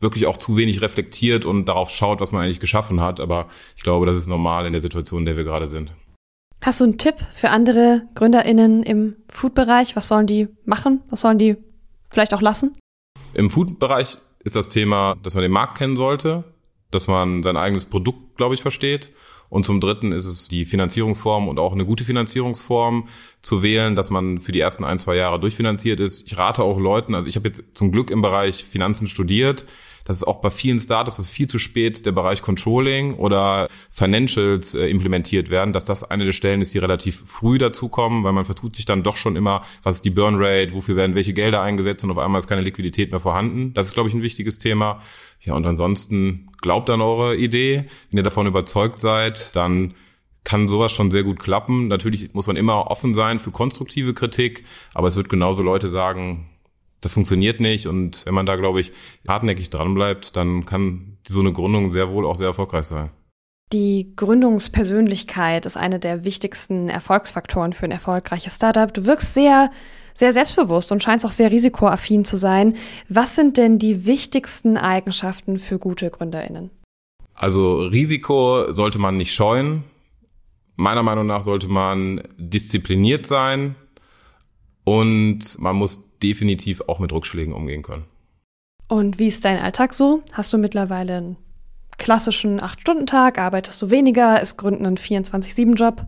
wirklich 0.00 0.26
auch 0.26 0.36
zu 0.36 0.56
wenig 0.56 0.80
reflektiert 0.80 1.44
und 1.44 1.66
darauf 1.66 1.90
schaut, 1.90 2.20
was 2.20 2.32
man 2.32 2.42
eigentlich 2.42 2.60
geschaffen 2.60 3.00
hat. 3.00 3.20
Aber 3.20 3.48
ich 3.76 3.82
glaube, 3.82 4.06
das 4.06 4.16
ist 4.16 4.28
normal 4.28 4.66
in 4.66 4.72
der 4.72 4.80
Situation, 4.80 5.20
in 5.20 5.26
der 5.26 5.36
wir 5.36 5.44
gerade 5.44 5.68
sind. 5.68 5.92
Hast 6.60 6.80
du 6.80 6.84
einen 6.84 6.98
Tipp 6.98 7.16
für 7.34 7.50
andere 7.50 8.02
GründerInnen 8.14 8.82
im 8.82 9.16
Food-Bereich? 9.28 9.96
Was 9.96 10.08
sollen 10.08 10.26
die 10.26 10.48
machen? 10.64 11.02
Was 11.10 11.20
sollen 11.20 11.38
die 11.38 11.56
vielleicht 12.10 12.34
auch 12.34 12.40
lassen? 12.40 12.76
Im 13.34 13.50
Food-Bereich 13.50 14.18
ist 14.44 14.56
das 14.56 14.68
Thema, 14.68 15.16
dass 15.22 15.34
man 15.34 15.42
den 15.42 15.52
Markt 15.52 15.78
kennen 15.78 15.96
sollte, 15.96 16.44
dass 16.90 17.06
man 17.06 17.42
sein 17.42 17.56
eigenes 17.56 17.84
Produkt, 17.84 18.36
glaube 18.36 18.54
ich, 18.54 18.62
versteht 18.62 19.12
und 19.48 19.64
zum 19.64 19.80
Dritten 19.80 20.12
ist 20.12 20.26
es 20.26 20.48
die 20.48 20.66
Finanzierungsform 20.66 21.48
und 21.48 21.58
auch 21.58 21.72
eine 21.72 21.86
gute 21.86 22.04
Finanzierungsform 22.04 23.08
zu 23.40 23.62
wählen, 23.62 23.96
dass 23.96 24.10
man 24.10 24.40
für 24.40 24.52
die 24.52 24.60
ersten 24.60 24.84
ein, 24.84 24.98
zwei 24.98 25.16
Jahre 25.16 25.40
durchfinanziert 25.40 26.00
ist. 26.00 26.26
Ich 26.26 26.36
rate 26.36 26.62
auch 26.62 26.78
Leuten, 26.78 27.14
also 27.14 27.28
ich 27.28 27.36
habe 27.36 27.48
jetzt 27.48 27.64
zum 27.74 27.90
Glück 27.92 28.10
im 28.10 28.22
Bereich 28.22 28.64
Finanzen 28.64 29.06
studiert, 29.06 29.64
das 30.08 30.16
ist 30.16 30.24
auch 30.24 30.40
bei 30.40 30.48
vielen 30.48 30.80
Startups, 30.80 31.18
dass 31.18 31.28
viel 31.28 31.48
zu 31.48 31.58
spät 31.58 32.06
der 32.06 32.12
Bereich 32.12 32.40
Controlling 32.40 33.14
oder 33.16 33.68
Financials 33.90 34.74
äh, 34.74 34.86
implementiert 34.88 35.50
werden, 35.50 35.74
dass 35.74 35.84
das 35.84 36.02
eine 36.02 36.24
der 36.24 36.32
Stellen 36.32 36.62
ist, 36.62 36.72
die 36.72 36.78
relativ 36.78 37.22
früh 37.26 37.58
dazukommen, 37.58 38.24
weil 38.24 38.32
man 38.32 38.46
vertut 38.46 38.74
sich 38.74 38.86
dann 38.86 39.02
doch 39.02 39.16
schon 39.16 39.36
immer, 39.36 39.60
was 39.82 39.96
ist 39.96 40.06
die 40.06 40.10
Burn 40.10 40.36
Rate, 40.38 40.72
wofür 40.72 40.96
werden 40.96 41.14
welche 41.14 41.34
Gelder 41.34 41.60
eingesetzt 41.60 42.04
und 42.04 42.10
auf 42.10 42.16
einmal 42.16 42.38
ist 42.38 42.46
keine 42.46 42.62
Liquidität 42.62 43.10
mehr 43.10 43.20
vorhanden. 43.20 43.74
Das 43.74 43.84
ist, 43.84 43.92
glaube 43.92 44.08
ich, 44.08 44.14
ein 44.14 44.22
wichtiges 44.22 44.58
Thema. 44.58 45.02
Ja, 45.42 45.52
und 45.52 45.66
ansonsten 45.66 46.48
glaubt 46.62 46.88
an 46.88 47.02
eure 47.02 47.36
Idee. 47.36 47.84
Wenn 48.10 48.16
ihr 48.16 48.24
davon 48.24 48.46
überzeugt 48.46 49.02
seid, 49.02 49.54
dann 49.56 49.92
kann 50.42 50.68
sowas 50.68 50.90
schon 50.90 51.10
sehr 51.10 51.22
gut 51.22 51.38
klappen. 51.38 51.88
Natürlich 51.88 52.32
muss 52.32 52.46
man 52.46 52.56
immer 52.56 52.90
offen 52.90 53.12
sein 53.12 53.38
für 53.38 53.50
konstruktive 53.50 54.14
Kritik, 54.14 54.64
aber 54.94 55.08
es 55.08 55.16
wird 55.16 55.28
genauso 55.28 55.62
Leute 55.62 55.88
sagen, 55.88 56.48
das 57.00 57.14
funktioniert 57.14 57.60
nicht. 57.60 57.86
Und 57.86 58.24
wenn 58.26 58.34
man 58.34 58.46
da, 58.46 58.56
glaube 58.56 58.80
ich, 58.80 58.92
hartnäckig 59.26 59.70
dranbleibt, 59.70 60.36
dann 60.36 60.66
kann 60.66 61.18
so 61.26 61.40
eine 61.40 61.52
Gründung 61.52 61.90
sehr 61.90 62.10
wohl 62.10 62.26
auch 62.26 62.34
sehr 62.34 62.48
erfolgreich 62.48 62.84
sein. 62.84 63.10
Die 63.72 64.14
Gründungspersönlichkeit 64.16 65.66
ist 65.66 65.76
eine 65.76 65.98
der 65.98 66.24
wichtigsten 66.24 66.88
Erfolgsfaktoren 66.88 67.74
für 67.74 67.84
ein 67.84 67.90
erfolgreiches 67.90 68.56
Startup. 68.56 68.92
Du 68.92 69.04
wirkst 69.04 69.34
sehr, 69.34 69.70
sehr 70.14 70.32
selbstbewusst 70.32 70.90
und 70.90 71.02
scheinst 71.02 71.26
auch 71.26 71.30
sehr 71.30 71.50
risikoaffin 71.50 72.24
zu 72.24 72.36
sein. 72.36 72.74
Was 73.10 73.36
sind 73.36 73.58
denn 73.58 73.78
die 73.78 74.06
wichtigsten 74.06 74.78
Eigenschaften 74.78 75.58
für 75.58 75.78
gute 75.78 76.10
GründerInnen? 76.10 76.70
Also 77.34 77.82
Risiko 77.82 78.72
sollte 78.72 78.98
man 78.98 79.18
nicht 79.18 79.34
scheuen. 79.34 79.84
Meiner 80.76 81.02
Meinung 81.02 81.26
nach 81.26 81.42
sollte 81.42 81.68
man 81.68 82.22
diszipliniert 82.38 83.26
sein 83.26 83.74
und 84.84 85.58
man 85.58 85.76
muss 85.76 86.07
definitiv 86.22 86.82
auch 86.82 86.98
mit 86.98 87.12
Rückschlägen 87.12 87.54
umgehen 87.54 87.82
können. 87.82 88.04
Und 88.88 89.18
wie 89.18 89.26
ist 89.26 89.44
dein 89.44 89.58
Alltag 89.58 89.94
so? 89.94 90.22
Hast 90.32 90.52
du 90.52 90.58
mittlerweile 90.58 91.16
einen 91.16 91.36
klassischen 91.98 92.60
8-Stunden-Tag? 92.60 93.38
Arbeitest 93.38 93.82
du 93.82 93.90
weniger? 93.90 94.40
Ist 94.40 94.56
Gründen 94.56 94.86
ein 94.86 94.96
24-7-Job? 94.96 96.06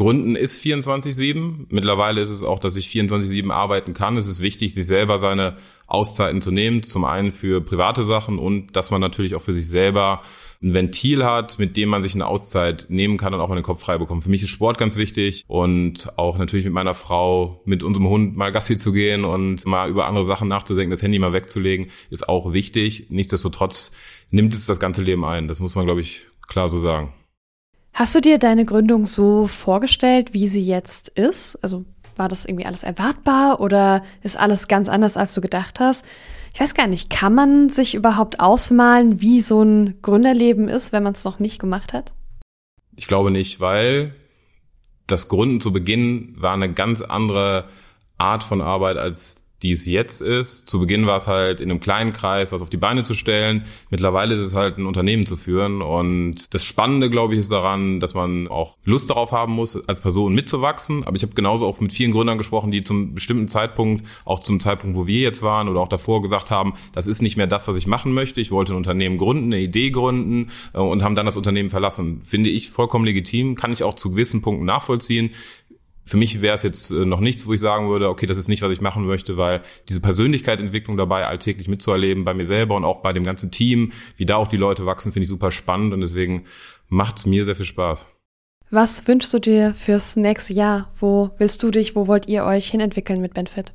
Gründen 0.00 0.34
ist 0.34 0.64
24-7. 0.64 1.66
Mittlerweile 1.68 2.22
ist 2.22 2.30
es 2.30 2.42
auch, 2.42 2.58
dass 2.58 2.74
ich 2.76 2.86
24-7 2.88 3.50
arbeiten 3.50 3.92
kann. 3.92 4.16
Es 4.16 4.28
ist 4.28 4.40
wichtig, 4.40 4.72
sich 4.72 4.86
selber 4.86 5.18
seine 5.18 5.58
Auszeiten 5.86 6.40
zu 6.40 6.50
nehmen. 6.50 6.82
Zum 6.82 7.04
einen 7.04 7.32
für 7.32 7.60
private 7.60 8.02
Sachen 8.02 8.38
und 8.38 8.74
dass 8.76 8.90
man 8.90 9.02
natürlich 9.02 9.34
auch 9.34 9.42
für 9.42 9.54
sich 9.54 9.68
selber 9.68 10.22
ein 10.62 10.72
Ventil 10.72 11.22
hat, 11.22 11.58
mit 11.58 11.76
dem 11.76 11.90
man 11.90 12.00
sich 12.00 12.14
eine 12.14 12.24
Auszeit 12.24 12.86
nehmen 12.88 13.18
kann 13.18 13.34
und 13.34 13.40
auch 13.40 13.48
mal 13.50 13.56
den 13.56 13.62
Kopf 13.62 13.82
frei 13.82 13.98
bekommt. 13.98 14.24
Für 14.24 14.30
mich 14.30 14.42
ist 14.42 14.48
Sport 14.48 14.78
ganz 14.78 14.96
wichtig 14.96 15.44
und 15.48 16.18
auch 16.18 16.38
natürlich 16.38 16.64
mit 16.64 16.72
meiner 16.72 16.94
Frau, 16.94 17.60
mit 17.66 17.82
unserem 17.82 18.08
Hund 18.08 18.38
mal 18.38 18.52
Gassi 18.52 18.78
zu 18.78 18.92
gehen 18.92 19.26
und 19.26 19.66
mal 19.66 19.90
über 19.90 20.06
andere 20.06 20.24
Sachen 20.24 20.48
nachzudenken, 20.48 20.92
das 20.92 21.02
Handy 21.02 21.18
mal 21.18 21.34
wegzulegen, 21.34 21.88
ist 22.08 22.26
auch 22.26 22.54
wichtig. 22.54 23.08
Nichtsdestotrotz 23.10 23.92
nimmt 24.30 24.54
es 24.54 24.64
das 24.64 24.80
ganze 24.80 25.02
Leben 25.02 25.26
ein. 25.26 25.46
Das 25.46 25.60
muss 25.60 25.74
man, 25.74 25.84
glaube 25.84 26.00
ich, 26.00 26.22
klar 26.48 26.70
so 26.70 26.78
sagen. 26.78 27.12
Hast 27.92 28.14
du 28.14 28.20
dir 28.20 28.38
deine 28.38 28.64
Gründung 28.64 29.04
so 29.04 29.46
vorgestellt, 29.46 30.32
wie 30.32 30.46
sie 30.46 30.64
jetzt 30.64 31.08
ist? 31.10 31.56
Also 31.62 31.84
war 32.16 32.28
das 32.28 32.44
irgendwie 32.44 32.66
alles 32.66 32.82
erwartbar 32.82 33.60
oder 33.60 34.02
ist 34.22 34.38
alles 34.38 34.68
ganz 34.68 34.88
anders, 34.88 35.16
als 35.16 35.34
du 35.34 35.40
gedacht 35.40 35.80
hast? 35.80 36.04
Ich 36.52 36.60
weiß 36.60 36.74
gar 36.74 36.86
nicht, 36.86 37.10
kann 37.10 37.34
man 37.34 37.68
sich 37.68 37.94
überhaupt 37.94 38.40
ausmalen, 38.40 39.20
wie 39.20 39.40
so 39.40 39.62
ein 39.62 40.00
Gründerleben 40.02 40.68
ist, 40.68 40.92
wenn 40.92 41.02
man 41.02 41.14
es 41.14 41.24
noch 41.24 41.38
nicht 41.38 41.60
gemacht 41.60 41.92
hat? 41.92 42.12
Ich 42.96 43.06
glaube 43.06 43.30
nicht, 43.30 43.60
weil 43.60 44.14
das 45.06 45.28
Gründen 45.28 45.60
zu 45.60 45.72
Beginn 45.72 46.34
war 46.38 46.54
eine 46.54 46.72
ganz 46.72 47.00
andere 47.02 47.68
Art 48.18 48.44
von 48.44 48.60
Arbeit 48.60 48.96
als 48.96 49.46
die 49.62 49.72
es 49.72 49.86
jetzt 49.86 50.20
ist. 50.20 50.68
Zu 50.68 50.80
Beginn 50.80 51.06
war 51.06 51.16
es 51.16 51.28
halt 51.28 51.60
in 51.60 51.70
einem 51.70 51.80
kleinen 51.80 52.12
Kreis, 52.12 52.52
was 52.52 52.62
auf 52.62 52.70
die 52.70 52.76
Beine 52.76 53.02
zu 53.02 53.14
stellen. 53.14 53.64
Mittlerweile 53.90 54.34
ist 54.34 54.40
es 54.40 54.54
halt 54.54 54.78
ein 54.78 54.86
Unternehmen 54.86 55.26
zu 55.26 55.36
führen. 55.36 55.82
Und 55.82 56.52
das 56.54 56.64
Spannende, 56.64 57.10
glaube 57.10 57.34
ich, 57.34 57.40
ist 57.40 57.52
daran, 57.52 58.00
dass 58.00 58.14
man 58.14 58.48
auch 58.48 58.76
Lust 58.84 59.10
darauf 59.10 59.32
haben 59.32 59.52
muss, 59.52 59.76
als 59.88 60.00
Person 60.00 60.34
mitzuwachsen. 60.34 61.04
Aber 61.04 61.16
ich 61.16 61.22
habe 61.22 61.34
genauso 61.34 61.66
auch 61.66 61.80
mit 61.80 61.92
vielen 61.92 62.12
Gründern 62.12 62.38
gesprochen, 62.38 62.70
die 62.70 62.82
zum 62.82 63.14
bestimmten 63.14 63.48
Zeitpunkt, 63.48 64.06
auch 64.24 64.40
zum 64.40 64.60
Zeitpunkt, 64.60 64.96
wo 64.96 65.06
wir 65.06 65.20
jetzt 65.20 65.42
waren 65.42 65.68
oder 65.68 65.80
auch 65.80 65.88
davor 65.88 66.22
gesagt 66.22 66.50
haben, 66.50 66.74
das 66.92 67.06
ist 67.06 67.22
nicht 67.22 67.36
mehr 67.36 67.46
das, 67.46 67.68
was 67.68 67.76
ich 67.76 67.86
machen 67.86 68.12
möchte. 68.12 68.40
Ich 68.40 68.50
wollte 68.50 68.72
ein 68.72 68.76
Unternehmen 68.76 69.18
gründen, 69.18 69.52
eine 69.52 69.60
Idee 69.60 69.90
gründen 69.90 70.50
äh, 70.72 70.78
und 70.78 71.02
haben 71.02 71.14
dann 71.14 71.26
das 71.26 71.36
Unternehmen 71.36 71.70
verlassen. 71.70 72.22
Finde 72.24 72.50
ich 72.50 72.70
vollkommen 72.70 73.04
legitim, 73.04 73.54
kann 73.54 73.72
ich 73.72 73.82
auch 73.82 73.94
zu 73.94 74.10
gewissen 74.10 74.42
Punkten 74.42 74.64
nachvollziehen 74.64 75.30
für 76.10 76.16
mich 76.16 76.42
wäre 76.42 76.56
es 76.56 76.64
jetzt 76.64 76.90
äh, 76.90 77.04
noch 77.04 77.20
nichts, 77.20 77.46
wo 77.46 77.52
ich 77.52 77.60
sagen 77.60 77.88
würde, 77.88 78.08
okay, 78.08 78.26
das 78.26 78.36
ist 78.36 78.48
nicht, 78.48 78.62
was 78.62 78.72
ich 78.72 78.80
machen 78.80 79.06
möchte, 79.06 79.36
weil 79.36 79.62
diese 79.88 80.00
Persönlichkeitsentwicklung 80.00 80.96
dabei 80.96 81.24
alltäglich 81.24 81.68
mitzuerleben, 81.68 82.24
bei 82.24 82.34
mir 82.34 82.44
selber 82.44 82.74
und 82.74 82.84
auch 82.84 83.00
bei 83.00 83.12
dem 83.12 83.22
ganzen 83.22 83.52
Team, 83.52 83.92
wie 84.16 84.26
da 84.26 84.34
auch 84.34 84.48
die 84.48 84.56
Leute 84.56 84.86
wachsen, 84.86 85.12
finde 85.12 85.22
ich 85.22 85.28
super 85.28 85.52
spannend 85.52 85.94
und 85.94 86.00
deswegen 86.00 86.46
macht 86.88 87.18
es 87.18 87.26
mir 87.26 87.44
sehr 87.44 87.54
viel 87.54 87.64
Spaß. 87.64 88.06
Was 88.70 89.06
wünschst 89.06 89.32
du 89.32 89.38
dir 89.38 89.72
fürs 89.74 90.16
nächste 90.16 90.52
Jahr? 90.52 90.92
Wo 90.98 91.30
willst 91.38 91.62
du 91.62 91.70
dich, 91.70 91.94
wo 91.94 92.08
wollt 92.08 92.26
ihr 92.28 92.44
euch 92.44 92.68
hinentwickeln 92.68 93.20
mit 93.20 93.34
Benfit? 93.34 93.72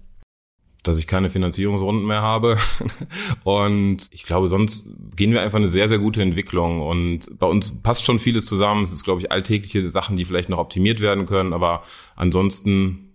Dass 0.88 1.00
ich 1.00 1.08
keine 1.08 1.30
Finanzierungsrunden 1.30 2.06
mehr 2.06 2.22
habe. 2.22 2.58
Und 3.44 4.08
ich 4.12 4.24
glaube, 4.24 4.48
sonst 4.48 4.90
gehen 5.16 5.32
wir 5.32 5.42
einfach 5.42 5.58
eine 5.58 5.68
sehr, 5.68 5.90
sehr 5.90 6.00
gute 6.00 6.22
Entwicklung. 6.22 6.82
Und 6.82 7.38
bei 7.40 7.48
uns 7.48 7.74
passt 7.82 8.06
schon 8.06 8.20
vieles 8.20 8.46
zusammen. 8.46 8.84
Es 8.84 8.92
ist, 8.92 9.04
glaube 9.04 9.22
ich, 9.22 9.32
alltägliche 9.32 9.90
Sachen, 9.90 10.16
die 10.16 10.26
vielleicht 10.26 10.50
noch 10.50 10.60
optimiert 10.60 11.00
werden 11.02 11.26
können. 11.26 11.54
Aber 11.54 11.84
ansonsten 12.16 13.14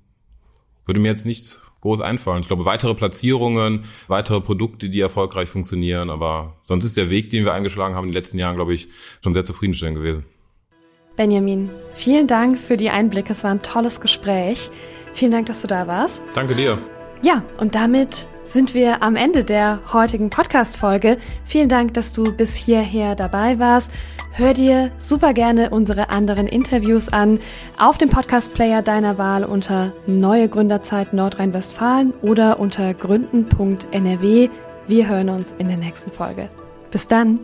würde 0.86 1.00
mir 1.00 1.08
jetzt 1.08 1.26
nichts 1.26 1.62
groß 1.80 2.00
einfallen. 2.00 2.42
Ich 2.42 2.48
glaube, 2.48 2.64
weitere 2.64 2.94
Platzierungen, 2.94 3.84
weitere 4.08 4.40
Produkte, 4.40 4.90
die 4.90 5.00
erfolgreich 5.00 5.48
funktionieren. 5.48 6.10
Aber 6.10 6.56
sonst 6.64 6.84
ist 6.84 6.96
der 6.96 7.10
Weg, 7.10 7.30
den 7.30 7.44
wir 7.44 7.54
eingeschlagen 7.54 7.94
haben 7.94 8.06
in 8.06 8.10
den 8.10 8.16
letzten 8.16 8.38
Jahren, 8.38 8.56
glaube 8.56 8.74
ich, 8.74 8.88
schon 9.22 9.32
sehr 9.32 9.44
zufriedenstellend 9.44 9.98
gewesen. 9.98 10.24
Benjamin, 11.16 11.70
vielen 11.94 12.26
Dank 12.26 12.58
für 12.58 12.76
die 12.76 12.90
Einblicke. 12.90 13.32
Es 13.32 13.44
war 13.44 13.50
ein 13.50 13.62
tolles 13.62 14.00
Gespräch. 14.00 14.70
Vielen 15.12 15.32
Dank, 15.32 15.46
dass 15.46 15.62
du 15.62 15.66
da 15.66 15.86
warst. 15.86 16.22
Danke 16.34 16.54
dir. 16.54 16.78
Ja, 17.22 17.42
und 17.58 17.74
damit 17.74 18.26
sind 18.44 18.72
wir 18.72 19.02
am 19.02 19.14
Ende 19.14 19.44
der 19.44 19.80
heutigen 19.92 20.30
Podcast-Folge. 20.30 21.18
Vielen 21.44 21.68
Dank, 21.68 21.92
dass 21.92 22.14
du 22.14 22.32
bis 22.34 22.56
hierher 22.56 23.14
dabei 23.14 23.58
warst. 23.58 23.92
Hör 24.32 24.54
dir 24.54 24.90
super 24.96 25.34
gerne 25.34 25.68
unsere 25.68 26.08
anderen 26.08 26.46
Interviews 26.46 27.12
an 27.12 27.38
auf 27.78 27.98
dem 27.98 28.08
Podcast-Player 28.08 28.80
deiner 28.80 29.18
Wahl 29.18 29.44
unter 29.44 29.92
Neue 30.06 30.48
Gründerzeit 30.48 31.12
Nordrhein-Westfalen 31.12 32.14
oder 32.22 32.58
unter 32.58 32.94
gründen.nrw. 32.94 34.48
Wir 34.86 35.08
hören 35.08 35.28
uns 35.28 35.54
in 35.58 35.68
der 35.68 35.76
nächsten 35.76 36.10
Folge. 36.10 36.48
Bis 36.90 37.06
dann! 37.06 37.38